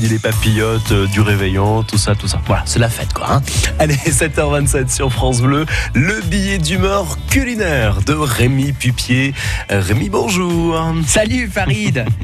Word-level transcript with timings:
fini 0.00 0.12
les 0.12 0.18
papillotes, 0.18 0.92
euh, 0.92 1.06
du 1.06 1.20
réveillon, 1.20 1.82
tout 1.82 1.98
ça, 1.98 2.14
tout 2.14 2.28
ça. 2.28 2.40
Voilà, 2.46 2.62
c'est 2.64 2.78
la 2.78 2.88
fête 2.88 3.12
quoi. 3.12 3.34
Hein. 3.34 3.42
Allez, 3.78 3.94
7h27 4.06 4.88
sur 4.94 5.12
France 5.12 5.40
Bleu, 5.40 5.66
le 5.94 6.20
billet 6.22 6.58
d'humeur 6.58 7.18
culinaire 7.28 8.00
de 8.02 8.14
Rémi 8.14 8.72
Pupier. 8.72 9.34
Euh, 9.70 9.80
Rémi, 9.80 10.08
bonjour. 10.08 10.80
Salut 11.06 11.48
Farid 11.48 12.04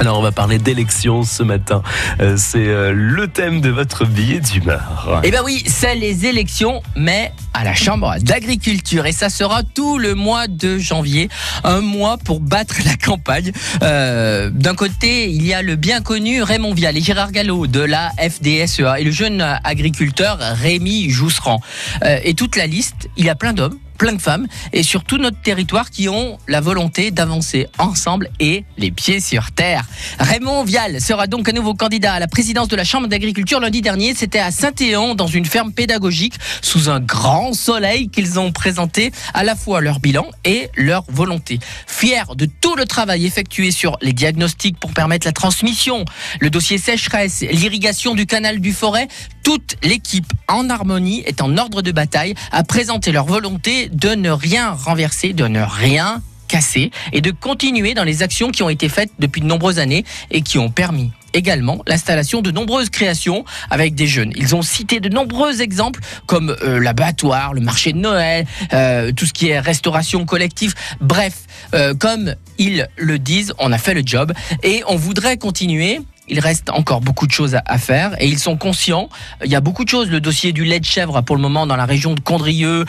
Alors 0.00 0.18
on 0.18 0.22
va 0.22 0.32
parler 0.32 0.58
d'élections 0.58 1.22
ce 1.22 1.42
matin. 1.42 1.82
Euh, 2.20 2.34
c'est 2.36 2.66
euh, 2.66 2.92
le 2.92 3.28
thème 3.28 3.60
de 3.60 3.70
votre 3.70 4.04
billet 4.04 4.40
d'humeur. 4.40 5.20
Eh 5.22 5.30
ben 5.30 5.40
oui, 5.44 5.62
c'est 5.66 5.94
les 5.94 6.26
élections, 6.26 6.82
mais 6.96 7.32
à 7.54 7.64
la 7.64 7.74
Chambre 7.74 8.16
d'agriculture. 8.20 9.06
Et 9.06 9.12
ça 9.12 9.30
sera 9.30 9.62
tout 9.62 9.98
le 9.98 10.14
mois 10.14 10.48
de 10.48 10.78
janvier, 10.78 11.28
un 11.62 11.80
mois 11.80 12.18
pour 12.18 12.40
battre 12.40 12.76
la 12.84 12.96
campagne. 12.96 13.52
Euh, 13.82 14.50
D'un 14.50 14.74
côté, 14.74 15.30
il 15.30 15.46
y 15.46 15.54
a 15.54 15.62
le 15.62 15.76
bien 15.76 16.02
connu 16.02 16.42
Raymond 16.42 16.74
Vial 16.74 16.96
et 16.96 17.00
Gérard 17.00 17.32
Gallo 17.32 17.66
de 17.66 17.80
la 17.80 18.10
FDSEA 18.18 19.00
et 19.00 19.04
le 19.04 19.10
jeune 19.10 19.40
agriculteur 19.64 20.38
Rémi 20.38 21.08
Jousserand. 21.08 21.60
Euh, 22.04 22.18
et 22.24 22.34
toute 22.34 22.56
la 22.56 22.66
liste, 22.66 23.08
il 23.16 23.24
y 23.24 23.30
a 23.30 23.34
plein 23.34 23.52
d'hommes 23.52 23.78
plein 23.98 24.12
de 24.12 24.20
femmes 24.20 24.46
et 24.72 24.82
sur 24.82 25.04
tout 25.04 25.18
notre 25.18 25.40
territoire 25.40 25.90
qui 25.90 26.08
ont 26.08 26.38
la 26.48 26.60
volonté 26.60 27.10
d'avancer 27.10 27.68
ensemble 27.78 28.28
et 28.40 28.64
les 28.76 28.90
pieds 28.90 29.20
sur 29.20 29.52
terre. 29.52 29.84
Raymond 30.18 30.64
Vial 30.64 31.00
sera 31.00 31.26
donc 31.26 31.48
un 31.48 31.52
nouveau 31.52 31.74
candidat 31.74 32.14
à 32.14 32.18
la 32.18 32.28
présidence 32.28 32.68
de 32.68 32.76
la 32.76 32.84
Chambre 32.84 33.06
d'agriculture 33.06 33.60
lundi 33.60 33.82
dernier. 33.82 34.14
C'était 34.14 34.40
à 34.40 34.50
Saint-Éon 34.50 35.14
dans 35.14 35.26
une 35.26 35.44
ferme 35.44 35.72
pédagogique 35.72 36.34
sous 36.60 36.90
un 36.90 37.00
grand 37.00 37.43
soleil 37.52 38.08
qu'ils 38.08 38.38
ont 38.38 38.52
présenté 38.52 39.12
à 39.34 39.44
la 39.44 39.54
fois 39.56 39.80
leur 39.80 40.00
bilan 40.00 40.26
et 40.44 40.68
leur 40.76 41.04
volonté. 41.08 41.58
Fiers 41.86 42.34
de 42.36 42.48
tout 42.60 42.76
le 42.76 42.86
travail 42.86 43.26
effectué 43.26 43.70
sur 43.70 43.96
les 44.00 44.12
diagnostics 44.12 44.78
pour 44.78 44.92
permettre 44.92 45.26
la 45.26 45.32
transmission, 45.32 46.04
le 46.40 46.50
dossier 46.50 46.78
sécheresse, 46.78 47.42
l'irrigation 47.42 48.14
du 48.14 48.26
canal 48.26 48.60
du 48.60 48.72
Forêt, 48.72 49.08
toute 49.42 49.76
l'équipe 49.82 50.32
en 50.48 50.70
harmonie 50.70 51.22
est 51.26 51.42
en 51.42 51.56
ordre 51.58 51.82
de 51.82 51.92
bataille 51.92 52.34
à 52.50 52.64
présenter 52.64 53.12
leur 53.12 53.26
volonté 53.26 53.88
de 53.92 54.10
ne 54.10 54.30
rien 54.30 54.70
renverser, 54.70 55.32
de 55.32 55.46
ne 55.46 55.60
rien 55.60 56.22
casser 56.48 56.90
et 57.12 57.20
de 57.20 57.30
continuer 57.30 57.94
dans 57.94 58.04
les 58.04 58.22
actions 58.22 58.50
qui 58.50 58.62
ont 58.62 58.68
été 58.68 58.88
faites 58.88 59.10
depuis 59.18 59.40
de 59.40 59.46
nombreuses 59.46 59.78
années 59.78 60.04
et 60.30 60.42
qui 60.42 60.58
ont 60.58 60.70
permis 60.70 61.10
également 61.34 61.82
l'installation 61.86 62.40
de 62.40 62.50
nombreuses 62.50 62.88
créations 62.88 63.44
avec 63.70 63.94
des 63.94 64.06
jeunes. 64.06 64.32
Ils 64.36 64.54
ont 64.54 64.62
cité 64.62 65.00
de 65.00 65.08
nombreux 65.08 65.60
exemples 65.60 66.00
comme 66.26 66.56
euh, 66.62 66.80
l'abattoir, 66.80 67.52
le 67.52 67.60
marché 67.60 67.92
de 67.92 67.98
Noël, 67.98 68.46
euh, 68.72 69.12
tout 69.12 69.26
ce 69.26 69.32
qui 69.32 69.48
est 69.48 69.60
restauration 69.60 70.24
collective. 70.24 70.74
Bref, 71.00 71.42
euh, 71.74 71.94
comme 71.94 72.34
ils 72.58 72.88
le 72.96 73.18
disent, 73.18 73.52
on 73.58 73.72
a 73.72 73.78
fait 73.78 73.94
le 73.94 74.02
job 74.04 74.32
et 74.62 74.82
on 74.86 74.96
voudrait 74.96 75.36
continuer 75.36 76.00
il 76.26 76.40
reste 76.40 76.70
encore 76.70 77.02
beaucoup 77.02 77.26
de 77.26 77.32
choses 77.32 77.54
à, 77.66 77.76
faire 77.76 78.16
et 78.18 78.26
ils 78.26 78.38
sont 78.38 78.56
conscients. 78.56 79.10
Il 79.44 79.50
y 79.50 79.56
a 79.56 79.60
beaucoup 79.60 79.84
de 79.84 79.90
choses. 79.90 80.08
Le 80.08 80.20
dossier 80.20 80.52
du 80.52 80.64
lait 80.64 80.80
de 80.80 80.84
chèvre 80.86 81.20
pour 81.20 81.36
le 81.36 81.42
moment 81.42 81.66
dans 81.66 81.76
la 81.76 81.84
région 81.84 82.14
de 82.14 82.20
Condrieu, 82.20 82.86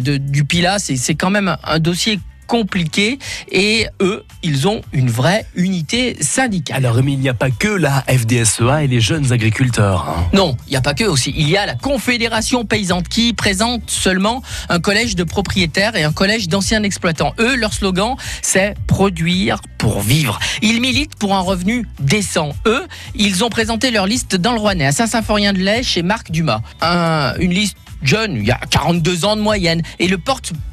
du 0.00 0.44
Pilat, 0.44 0.78
c'est 0.78 1.14
quand 1.14 1.28
même 1.28 1.58
un 1.62 1.78
dossier 1.78 2.18
compliqué 2.50 3.20
et 3.52 3.86
eux, 4.00 4.24
ils 4.42 4.66
ont 4.66 4.80
une 4.92 5.08
vraie 5.08 5.46
unité 5.54 6.16
syndicale. 6.20 6.78
Alors 6.78 6.96
Rémi, 6.96 7.12
il 7.12 7.20
n'y 7.20 7.28
a 7.28 7.34
pas 7.34 7.50
que 7.50 7.68
la 7.68 8.02
FDSEA 8.08 8.82
et 8.82 8.88
les 8.88 9.00
jeunes 9.00 9.32
agriculteurs. 9.32 10.08
Hein. 10.08 10.26
Non, 10.32 10.56
il 10.66 10.70
n'y 10.70 10.76
a 10.76 10.80
pas 10.80 10.94
que 10.94 11.04
aussi. 11.04 11.32
Il 11.36 11.48
y 11.48 11.56
a 11.56 11.64
la 11.64 11.76
Confédération 11.76 12.64
paysanne 12.64 13.04
qui 13.04 13.34
présente 13.34 13.88
seulement 13.88 14.42
un 14.68 14.80
collège 14.80 15.14
de 15.14 15.22
propriétaires 15.22 15.94
et 15.94 16.02
un 16.02 16.10
collège 16.10 16.48
d'anciens 16.48 16.82
exploitants. 16.82 17.34
Eux, 17.38 17.54
leur 17.54 17.72
slogan, 17.72 18.16
c'est 18.42 18.74
produire 18.88 19.60
pour 19.78 20.00
vivre. 20.00 20.40
Ils 20.60 20.80
militent 20.80 21.14
pour 21.14 21.36
un 21.36 21.40
revenu 21.40 21.86
décent. 22.00 22.50
Eux, 22.66 22.84
ils 23.14 23.44
ont 23.44 23.48
présenté 23.48 23.92
leur 23.92 24.08
liste 24.08 24.34
dans 24.34 24.54
le 24.54 24.58
Rouennais, 24.58 24.86
à 24.86 24.92
Saint-Symphorien-de-Lay, 24.92 25.84
chez 25.84 26.02
Marc 26.02 26.32
Dumas. 26.32 26.62
Un, 26.80 27.34
une 27.38 27.54
liste 27.54 27.76
jeune, 28.02 28.34
il 28.36 28.44
y 28.44 28.50
a 28.50 28.58
42 28.70 29.24
ans 29.24 29.36
de 29.36 29.40
moyenne. 29.40 29.82
Et 30.00 30.08
le 30.08 30.18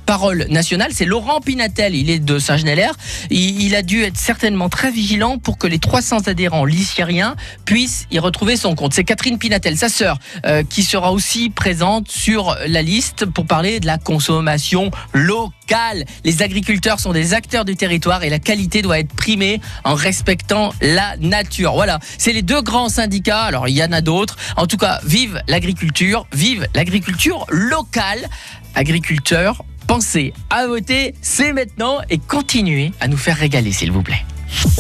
porte-parole 0.08 0.48
national, 0.50 0.92
c'est 0.94 1.06
Laurent 1.06 1.42
Pinatel. 1.42 1.94
Il 1.94 2.10
est 2.10 2.20
de 2.20 2.40
Saint-Genélaire. 2.40 2.94
Il, 3.30 3.62
il, 3.62 3.76
a 3.76 3.82
dû 3.82 4.04
être 4.04 4.18
certainement 4.18 4.70
très 4.70 4.90
vigilant 4.90 5.38
pour 5.38 5.58
que 5.58 5.68
les 5.68 5.80
300 5.80 6.28
adhérents 6.28 6.64
lycériens 6.64 7.36
puissent 7.66 8.08
y 8.10 8.18
retrouver 8.18 8.56
son 8.56 8.74
compte. 8.74 8.94
C'est 8.94 9.04
Catherine 9.04 9.38
Pinatel, 9.38 9.76
sa 9.78 9.90
sœur, 9.90 10.18
euh, 10.46 10.64
qui 10.64 10.84
sera 10.84 11.12
aussi 11.12 11.50
présente 11.50 12.10
sur 12.10 12.58
la 12.68 12.82
liste 12.82 13.26
pour 13.26 13.46
parler 13.46 13.82
de 13.82 13.86
la 13.86 13.98
consommation 13.98 14.92
locale. 15.14 16.06
Les 16.24 16.42
agriculteurs 16.42 17.02
sont 17.02 17.12
des 17.12 17.34
acteurs 17.34 17.66
du 17.66 17.76
territoire 17.76 18.24
et 18.24 18.30
la 18.30 18.40
qualité 18.40 18.82
doit 18.82 19.00
être 19.00 19.14
primée 19.14 19.60
en 19.84 19.96
respectant 19.96 20.74
la 20.82 21.18
nature. 21.18 21.74
Voilà, 21.74 22.00
c'est 22.18 22.32
les 22.34 22.44
deux 22.44 22.62
grands 22.62 22.90
syndicats. 22.90 23.44
Alors, 23.44 23.68
il 23.68 23.76
y 23.76 23.84
en 23.84 23.92
a 23.92 24.00
d'autres. 24.00 24.38
En 24.56 24.68
tout 24.68 24.78
cas, 24.78 25.02
vive 25.04 25.42
l'agriculture, 25.50 26.26
vive 26.32 26.66
l'agriculture 26.76 27.46
locale. 27.50 28.30
Agriculteurs, 28.74 29.64
pensez 29.88 30.34
à 30.50 30.68
voter, 30.68 31.16
c'est 31.22 31.54
maintenant 31.54 32.00
et 32.10 32.18
continuez 32.20 32.92
à 33.00 33.08
nous 33.08 33.18
faire 33.18 33.38
régaler, 33.38 33.72
s'il 33.72 33.92
vous 33.92 34.04
plaît. 34.04 34.26